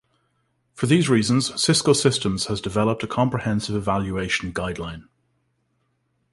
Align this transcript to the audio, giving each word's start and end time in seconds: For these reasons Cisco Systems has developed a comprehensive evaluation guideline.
For 0.73 0.87
these 0.87 1.09
reasons 1.09 1.53
Cisco 1.61 1.93
Systems 1.93 2.47
has 2.47 2.59
developed 2.59 3.03
a 3.03 3.07
comprehensive 3.07 3.75
evaluation 3.75 4.51
guideline. 4.51 5.07